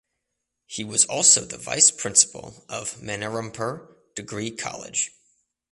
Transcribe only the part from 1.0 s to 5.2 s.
also the vice principal of Manirampur Degree College.